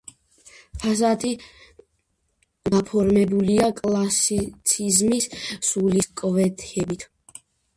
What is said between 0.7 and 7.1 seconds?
ფასადი გაფორმებულია კლასიციზმის სულისკვეთებით.